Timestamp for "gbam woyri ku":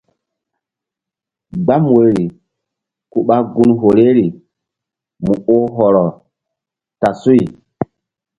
1.63-3.19